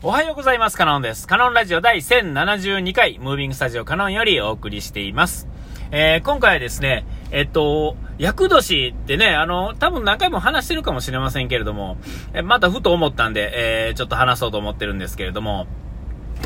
[0.00, 0.76] おはようございます。
[0.76, 1.26] カノンです。
[1.26, 5.48] カノンラジオ第1072回、ムービングスタジオカノンよりお送りしています。
[5.90, 11.96] えー、今回はですね、えっと、厄年ってね、あの、多分何回も話してるかもしれませんけれども、
[12.32, 15.66] えまたふと思ったんで、えー、ちょっと話そうと思ってるんですけれども、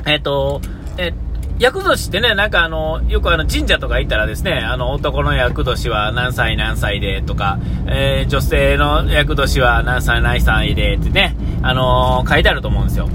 [0.06, 0.62] えっと、
[0.96, 1.12] え
[1.58, 13.08] 厄年ってね、なんかあの、よくあの神社とか行ったらですね、あの男の厄年は何歳何歳でとか、えー、女性の厄年は何歳何歳でってね、あのー、書いてあると思うんですよ。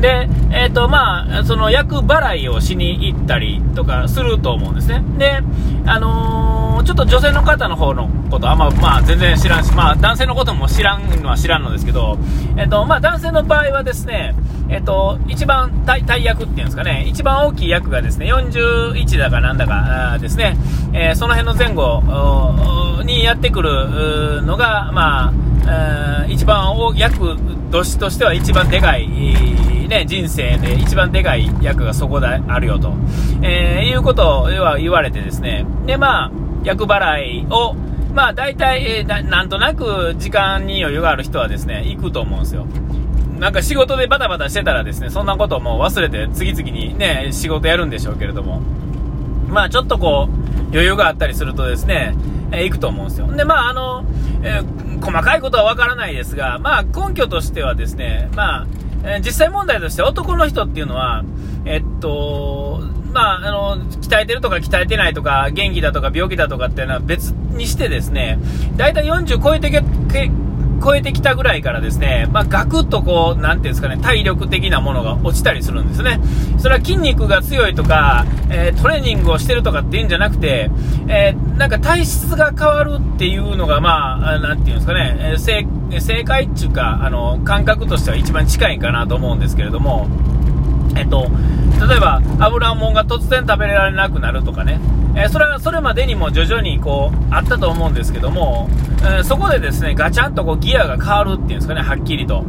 [0.00, 5.02] で、えっ、ー、と、まあ、その役払いをしに行ったりとかすると思うんですね。
[5.18, 5.42] で、
[5.86, 12.18] あのー、ちょっと女性の方の方のことあんま、まあ、全然知らんし、まあ、男性のことも知らんのは知らんのですけど、
[12.56, 14.34] えっ、ー、と、まあ、男性の場合はですね、
[14.68, 20.56] えっ、と、一番大大役っていうんですかね、一番大きい役がですね、41だかなんだかですね、
[20.94, 25.32] えその辺の前後にやってくるのが、ま
[25.66, 27.36] あ、一番役
[27.72, 32.92] 年としては一番でかい、ね、人生で一番でかい役がそこであるよと、
[33.42, 36.32] えー、いうことは言われてですね、で、まあ、
[36.64, 37.74] 役払いを、
[38.14, 42.66] まあ、大体、えー、なんとなく時間に余裕がある人はですね、行くと思うんですよ。
[43.38, 48.60] なんか仕事でバタバタしてたらですね、そんなことも忘れて次々にね、仕事やるんでしょうけれども、
[49.48, 52.14] まあちょっとこう、余裕があったりするとですね、
[52.52, 53.26] えー、行くと思うんですよ。
[53.32, 54.04] で、まああの、
[54.42, 58.66] えー、細かいことはわからないですが、まあ根拠としてはですね、まあ、
[59.04, 61.24] えー、実際問題として男の人っていうのは、
[61.64, 62.80] えっと、
[63.12, 68.38] まあ、あの、鍛えてるとか鍛えてないとか、元気だとか病気だとかっていうのは別にしてですね、
[68.76, 70.30] だいたい40超えてけ、け
[70.82, 76.20] 超えてきたぐらいからですね、まあ、ガクッとこう、なんていうんですかね、体力的なものが落ちたりするんですね。
[76.58, 80.70] それは筋肉が強いとか、えー、トレーニングをしてるとかっていうんじゃなくて、
[81.08, 90.08] えー、なんか体質が変わるっていうのが、まあ、なんていうんですかね、えー、正解っていうか、あの、感覚としては一番近いかなと思うんですけれども、
[90.96, 91.28] えっと、
[91.88, 94.80] 例えば油もんが突然食べられなくなるとかね、
[95.14, 98.68] えー、それはそれまでにも徐々にこうあったと思うんですけども、
[99.00, 102.44] えー、そこでですねガチャンとこうギアが変わるっていうんですかね、はっきりと。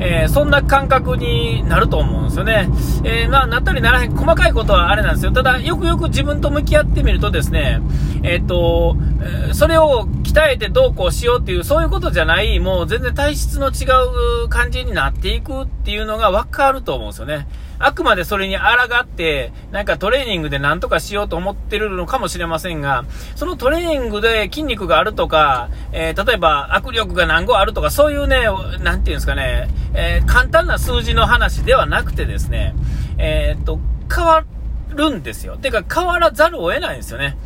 [0.00, 2.68] えー、そんな感覚になると思うんですよね。
[3.04, 5.32] え、まあ、なったりならへん、細かいことはあれなんですよ。
[5.32, 7.80] ただ、よくよく自分と向き合ってみるとですね、
[8.22, 8.96] えっ、と、
[9.52, 13.86] それを鍛えてどうこうしようっていう、そういうことじゃない、もう全然体質の違
[14.44, 17.48] う感じになっていくっていうのが分かると思うんですよね。
[17.78, 18.62] あくまでそれに抗
[19.00, 23.04] って、なんかトレーニングで何とかしようと思ってるのかもしれませんが、
[23.36, 28.46] そのトレーニングで筋肉があるとか、えー、例えば握力が何個あるとか、そういうね、
[28.82, 32.74] なんていうんですかね、えー、簡単な数字の話ではなくてですね、
[33.18, 33.78] えー、っと、
[34.14, 34.44] 変わ
[34.90, 35.56] るんですよ。
[35.56, 37.36] てか、変わらざるを得ないんですよね。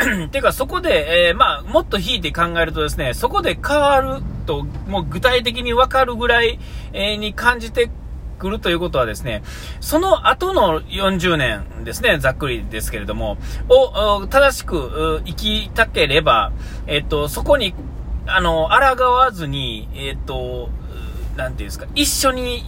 [0.32, 6.58] てか、そこで、えー、まあ、もっと引いて考えるとですね、そこで変わると、もう具体的にわかるぐらい、
[6.92, 7.90] えー、に感じて
[8.40, 9.42] くるということはですね、
[9.80, 13.36] その後の40年ですね、ざっくりですけれども、
[13.68, 16.50] を正しく生きたければ、
[16.88, 17.74] えっと、そこに、
[18.26, 20.70] あの、抗わずに、えっと、
[21.36, 22.62] なんていうんですか、一緒に、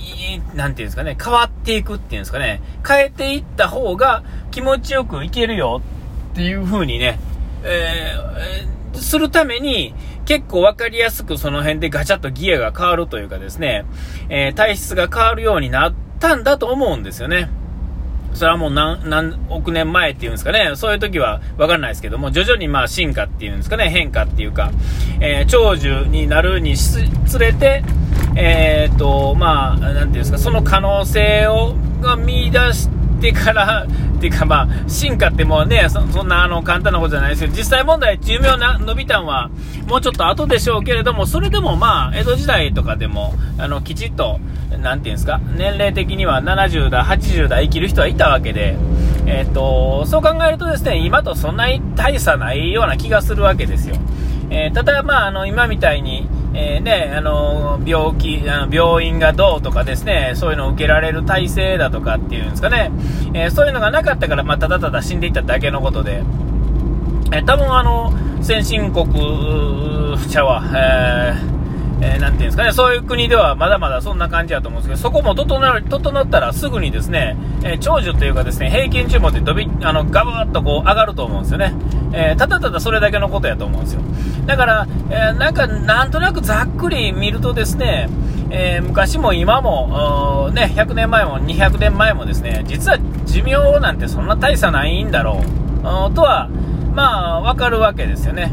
[0.54, 5.82] なんていうんですかね、変わっていくっていうんですかね、変えていった方が気持ちよくいけるよ
[6.32, 7.18] っていう風にね、
[7.64, 8.14] え、
[9.12, 13.84] するために、結構わかりやすくその辺でガチャッとギアが変わるというかですね、
[14.30, 17.50] えー、体質が変わるようになったんだと思うんですよね。
[18.32, 24.70] それはもう何、何億年前っていうんですかね、そういう時はわかんないですけども、徐々にまあ進化っていうんですかね、変化っていうか、
[25.20, 26.98] えー、長寿になるにつ
[27.38, 27.84] れて、
[28.34, 32.88] えー、っと、まあ、なんていうんですか、その可能性を、が見出し
[33.20, 33.86] てから、
[34.22, 39.50] っていうかまあ、進化ってもうね、そそんなあの簡単なことじゃないですけど、実際問題、寿命な伸びたんは、
[39.88, 44.38] もうちょっと後でしょうけれども、それでもまあ、江戸時代とかでも、あの、きちっと、
[44.80, 48.76] なんていうんですか、年齢的には70代、80代生きる人はいたわけで、
[49.26, 53.96] えっ、と、そう考えるとですね、今とそんなに大差ないような気がするわけですよ。
[54.50, 56.21] えー、ただまあ、あの、今みたいに、
[56.54, 62.90] えー、ね、あの病気あの、病院がどうとかですね、そういうのを受けられる体制だとかっていうんですかね、
[63.34, 66.22] えー、そういうのがなかったから、まあ、ただただ死んでいっただけのことで、
[67.32, 68.12] えー、多分あの、
[68.42, 69.06] 先進国
[70.28, 71.52] 者は、えー
[72.02, 81.72] えー、なんていうんですかね、そういう国ではまだまだそんな感じだと思うんですけど、そこも整整ったらすぐにですね、えー、長寿というかですね、平均注文って飛び、あの、ガブッとこう上がると思うんですよね。
[82.12, 84.02] えー、ただただそれだけのことやと思うんですよ。
[84.46, 88.08] だから、えなんか、なんとなくざっくり見るとですね、
[88.50, 95.42] え昔も今も、ね、100年前も200年前もですね、実は寿命なんてそんな大差ないんだろ
[95.80, 96.48] う、とは、
[96.94, 98.52] まあ、分かるわけですよね。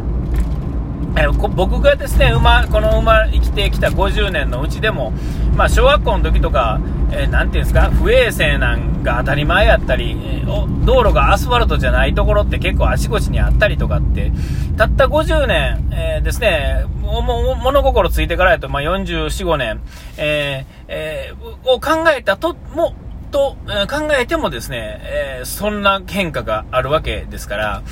[1.16, 5.12] え、僕がですね、馬、この馬生きてきた50年のうちでも、
[5.56, 6.80] まあ、小学校の時とか、
[7.12, 14.31] えー、ていうんですか、不衛生なんが当たり前やったり、えー、道路がアスファルトじゃないところって結構あちこちにあったりとかって、
[14.78, 19.81] たった50年、えー、ですね、物心ついてからやと、まあ、44、5年、
[20.18, 22.94] ええー、を考えたと、も、
[23.31, 23.57] と、
[23.90, 27.84] 考えてもですね、えそんな変化があるわけですから、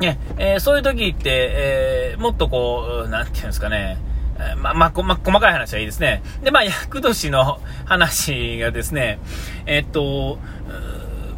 [0.00, 3.98] ね、えー、そういう時って、えー、もっとこう、なんていうんですかね、
[4.56, 6.22] ま、ま、ま、細かい話はいいですね。
[6.42, 9.18] で、まあ、厄年の話がですね、
[9.66, 10.38] えっと、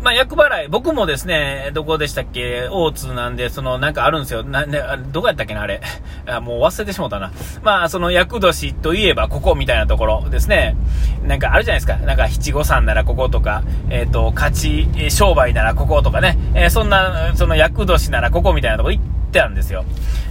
[0.03, 4.43] まあ、厄払い、僕もですね、どこでしたっけ、大津なんで、その、なんかあるんですよ。
[4.43, 4.83] な、ね、
[5.13, 5.81] どこやったっけな、あれ。
[6.27, 7.31] あもう忘れてしもたな。
[7.63, 10.75] まあ、その、厄年といえば、ここみたいなところですね。
[11.23, 11.97] なんかあるじゃないですか。
[12.05, 16.37] なんか、七五三ならこことか、えっ、ー、と、勝ち、商売ならこことかね。
[16.55, 19.85] えー、そんな、その、厄年ならここみたいなとこ行ってたんですよ。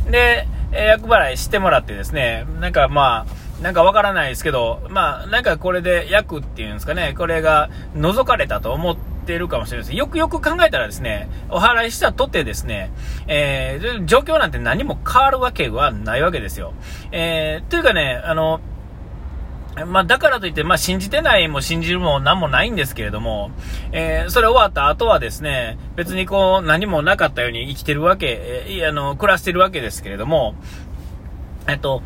[0.09, 9.97] で、えー、厄払いしてもらってですね、なんかまあ、なんかわからないですけど、まあ、なんかこれで役っていうんですかね、これが覗かれたと思ってってるかもしれないです。
[9.97, 12.91] よくよく考えたらですね、お払いしたとてですね、
[13.27, 16.73] えー、状況なんて何も変わるわけはないわけですよ。
[17.11, 18.59] えー、というかね、あの、
[19.87, 23.51] まあ、だからといって、まあ、信じてないも信じるも何もないんですけれども、
[23.93, 30.55] えー、それ終わった後はですね、別にこう、何もなかったように生きてるわけ、えー、あの、暮らしてるわけですけれども、
[31.67, 32.01] えっと、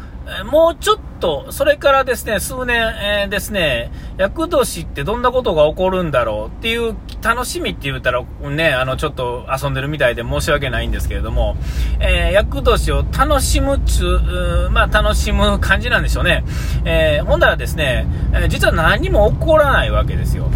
[0.45, 11.55] もうちょっと、それからですね、数年、えー、ですね、厄年ってどんなことが起こるんだろうっていう楽しみって言ったら、ね、あの、ちょっと遊んでるみたいで申し訳ないんですけれども、
[11.99, 16.43] えー、厄年を楽しむつう、まあ、楽しむ感じなんでしょうね。
[16.85, 20.49] えー、ほんだらですね、え実は何も起こらないわけですよ。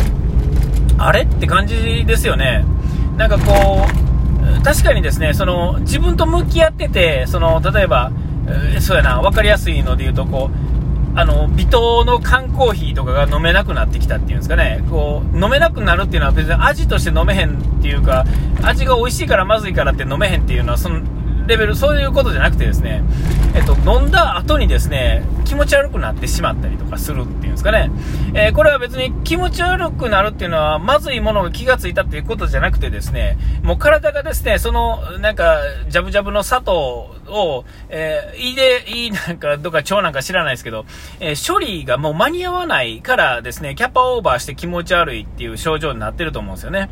[0.97, 2.65] あれって感じですよね。
[3.17, 8.11] なんかこう、確かにですね、その、自分と向き合ってて、その、例えば、
[8.75, 18.25] えそうやな、分かりやすいので言うと、こう、あの、微糖の缶コーヒーとかが飲めなくなってきたっていうんですかね、こう、飲めなくなるっていうのは別に味として飲めへんっていうか、
[18.63, 21.01] 味が美味しいからまずいからって飲めへんっていうのは、その、
[21.49, 23.03] レベル、そういうことじゃなくてですね、
[23.55, 27.89] えっと、飲んだ後にですね、気持ち悪くなってしまったりとかするっていうんですかね。
[28.35, 35.57] えー、これは別に気持ち悪くなるっていうのは、まずいものが気がついたっていうことじゃなくてですね、もう体がですね、その、なんか、
[35.89, 40.85] ジャブジャブの砂糖を、えー、胃で、胃なんか、どっか腸なんか知らないですけど、
[41.19, 46.89] えー、処理がもう間に合わないからですね、キャパオーバーして気持ち悪いっていう症状になってると思うんですよね。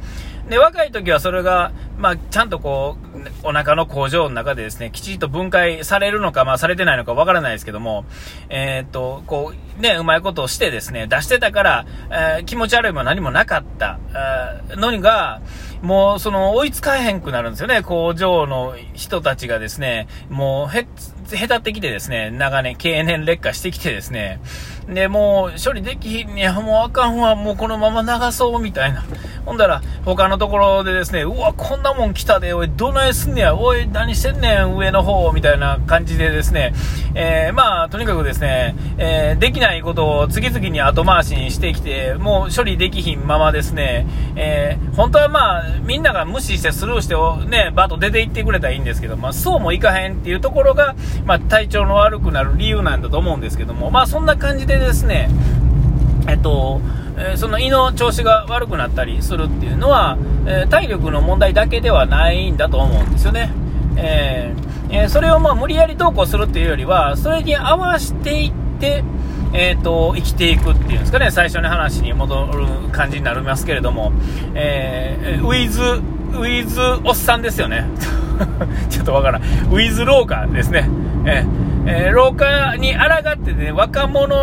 [0.49, 2.97] で、若い時はそれが、まあ、ちゃんとこ
[3.43, 8.05] う、お腹の工場の中でですね、きちんと分解されるのか、まあ、されてないのかわからないですけども、
[8.49, 13.99] えー、っと、こう、ね、うまいことをしてですね、出してたから、えー、気持ち悪いも何もなかった、
[14.77, 15.41] のが、
[15.81, 20.87] もう、その、追いつかへんくなるんですよね、工場の人たちがですね、もう、へ、
[21.35, 24.39] へたってきてですね、長年、経年劣化してきてですね、
[24.87, 29.03] で、もう、処理できひんねや、もうあかんわ、もうこのまま流そう、みたいな。
[29.47, 36.73] ほんだら、他のところでですね、うわ、こんなもん来たで、おい、どないすんねや、おい、何してんねん、上の方、みたいな感じでですね、
[37.15, 44.05] えー、まあ、とにかくですね、えー、できないことを次々に後回しにしてきて、もう処理できひんままですね、
[44.35, 47.15] えー、本当はまあ、みんなが無視してスルーして、
[47.47, 50.93] ね、バッと出て行ってくれたらいいんですけど、まあ、そうもいかへんっていうところが、
[51.23, 55.29] まあ、体調の悪くなる理由なんだと思うんですけども、まあ、そんな感じでですね、
[56.27, 56.81] えっと、
[57.17, 63.51] え、その胃の調子が悪くなったりするっていうのは、え、体力の問題だけではないんだと思うんですよね。
[64.89, 69.03] えー、それをまあ無理やりどうこうするっていうよりは、それに合わせていって、
[69.53, 74.11] えーと、生きていくっていうんですかね、最初の話に戻る感じになりますけれども、
[74.53, 77.85] えー、ウィズ、ウィズおっさんですよね。
[78.89, 79.41] ちょっとわからん。
[79.41, 80.89] ウィズ廊下ですね。
[81.25, 84.35] えー、えー、廊下に抗ってね、若者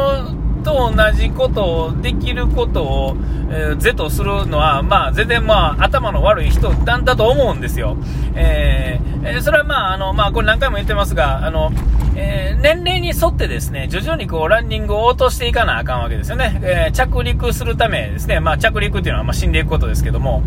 [0.64, 3.16] と同じことを、できることを、
[3.50, 7.97] えー、是とするのは、まあ、全然まあ、頭の悪い人なんだと思うんですよ。
[8.35, 11.71] えー、それはまあ、あの、まあ、これ何回も言ってますが、あの、
[12.16, 16.59] えー、年齢に沿ってですね、徐々にこう、ランニングを落としていかなあかんわけですよね。
[16.62, 20.42] えー、着陸するためですね、まあ、着陸っていうのはまあ死んでいくことですけども、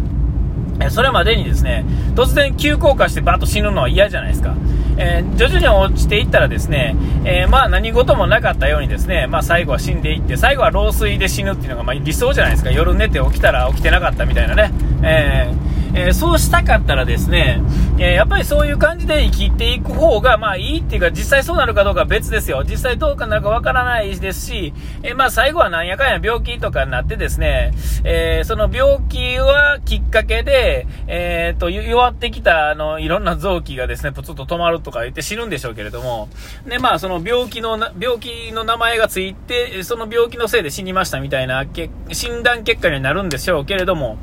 [0.89, 4.53] それまでにですね、突然急降下してバッと死ぬのは嫌じゃないですか。
[5.35, 6.95] 徐々に落ちていったらですね、
[7.25, 12.71] えー、まあ何事もなかったようにですね、まあ最後は死んでいって、最後は老衰で死ぬっていうのがまあ理想じゃないですか。
[12.71, 14.71] 夜寝て起きたら起きてなかったみたいなね。
[15.03, 17.61] えーえー、そうしたかったらですね、
[17.97, 22.63] えー、やっぱりそういう感じで生きていく方が、まあいいっていうか、実際そうなるかどうかは別ですよ。
[22.63, 36.29] 実際どうかなるかわからないですし、えー、まあ最後はなんやかんや病気とかになってですね、えその病気はきっかけで、えっと、弱ってきた、あの、いろんな臓器がですね、ぷつっと止まるとか言って死ぬんでしょうけれども、
[36.67, 41.65] で、まあその病気の、病気の名前がついて、その病気のせいで死にましたみたいな、
[42.11, 44.17] 診断結果になるんでしょうけれども、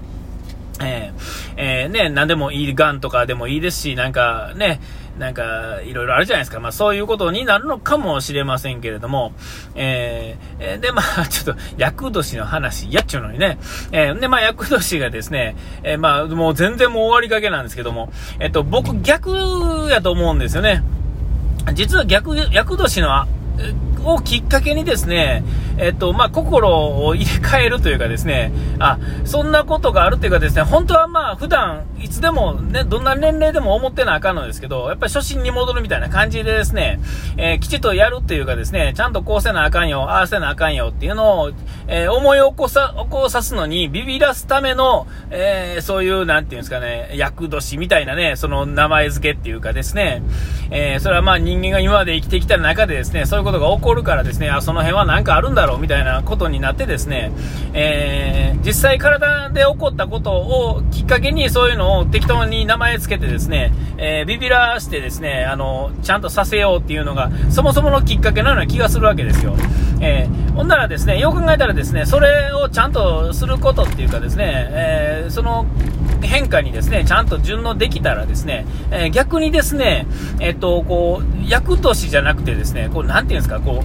[0.81, 4.81] えー、えー、ね、何でもいい、癌とかでもいいですし、なんかね、
[5.19, 6.59] なんか、いろいろあるじゃないですか。
[6.59, 9.33] まあ、そういうことになるのかもしれませんけれども、
[9.77, 13.59] えー、で、まあ、 ちょっと、厄年の話、やっちゅうのにね、
[13.93, 15.55] えー、で、まあ、厄年がですね、
[15.85, 20.83] えー、まあ、もう全然もう終わりかけなんですけども、えっと、僕、逆やと思うんですよね。
[21.75, 23.27] 実は逆、厄年の
[24.05, 25.45] をきっかけにですね、
[25.79, 37.01] えっと、まあ、心を入れ替えるというかですね、あ、そんなことがあるというかですね、本当はまあ、普段、いつでもね、どんな年齢でも思ってなあかんのですけど、やっぱり初心に戻るみたいな感じでですね、
[37.37, 41.53] えー、きちっとやるっていうかですね、ちゃんとこうせなあかんよ、ああせなあかんよっていうのを、
[41.87, 50.23] えー、思い起こさ、起こさすのにビビらすための、えー、そういう、なんていうんですかね、厄年みたいなね、その名前付けっていうかですね、
[50.71, 57.33] えそれはまあ人間が今まで生きてきた中でですね、そういうことが起こるからですね、あ、その辺は何かあるんだろうみたいなことになってですね、
[57.73, 69.55] えー、実際体で起こったことをきっかけにそういうのを適当に名前つけてですね、えー、ビビらしてですね、あの、ちゃんとさせようっていうのが、そもそものきっかけのような気がするわけですよ。
[70.01, 75.67] えー、ほんならですね、よく考えたらですね、それをちゃんとすることっていうかですね、えー、その
[76.27, 80.07] 変化にですね、ちゃんと順応できたらですね、えー、逆にですね、
[80.41, 83.85] えっと、こう、役年じゃなくてですね、こう、なんていうんですか、こ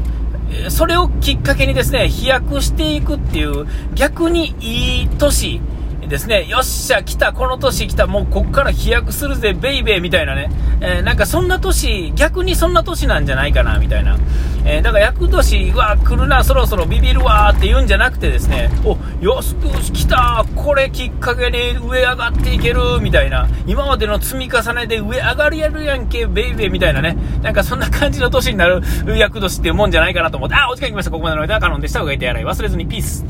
[0.65, 5.61] う、それをきっかけにですね、飛躍していくっていう、逆にいい年、
[6.09, 10.49] ですね、よっしゃ、来た、この年来た、もうこっから飛躍するぜ、ベイベーみたいなね、
[10.81, 14.17] えー、なんかそんな年、逆にそんな年なんじゃないかな、みたいな。
[14.65, 23.49] えー、だから厄年、は来るな、そろそろビビるわって言うんじゃなくてですね、お、よし、よし、来た、これきっかけで上上がっていける、みたいな。
[23.67, 27.17] 今までの積み重ねで上上がるやるやんけ、ベイベーみたいなね。
[27.41, 28.81] なんかそんな感じの年になる
[29.17, 31.11] 役年っていうもんじゃないかなと思って、あ、お時間来ました。
[31.11, 32.01] ここまでの間、カノンでした。
[32.01, 33.25] うがいてやらい忘れずに、ピース。